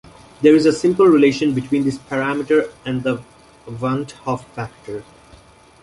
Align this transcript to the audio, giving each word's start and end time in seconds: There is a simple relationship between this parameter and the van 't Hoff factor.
There 0.41 0.55
is 0.55 0.65
a 0.65 0.73
simple 0.73 1.05
relationship 1.05 1.53
between 1.53 1.83
this 1.83 1.99
parameter 1.99 2.73
and 2.87 3.03
the 3.03 3.23
van 3.67 4.05
't 4.07 4.15
Hoff 4.23 4.47
factor. 4.55 5.03